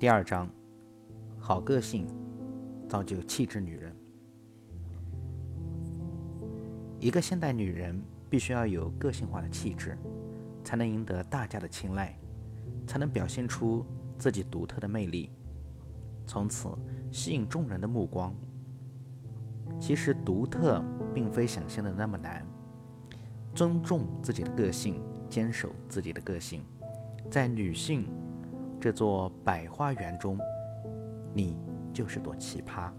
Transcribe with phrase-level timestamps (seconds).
[0.00, 0.48] 第二章，
[1.38, 2.06] 好个性
[2.88, 3.94] 造就气质女人。
[6.98, 9.98] 一个现代女人必须要有个性化的气质，
[10.64, 12.18] 才能赢得大家的青睐，
[12.86, 13.84] 才能表现出
[14.16, 15.28] 自己独特的魅力，
[16.26, 16.70] 从此
[17.12, 18.34] 吸引众人的目光。
[19.78, 22.42] 其实，独特并非想象的那么难。
[23.54, 26.64] 尊重自己的个性，坚守自己的个性，
[27.30, 28.06] 在女性。
[28.80, 30.38] 这座百花园中，
[31.34, 31.58] 你
[31.92, 32.90] 就是朵奇葩。